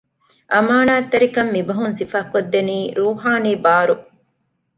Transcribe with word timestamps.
އަމާނާތްތެރިކަން 0.53 1.51
މި 1.53 1.61
ބަހުން 1.67 1.95
ސިފަކޮށް 1.99 2.49
ދެނީ 2.53 2.77
ރޫޙާނީ 3.01 3.51
ބާރު 3.63 3.95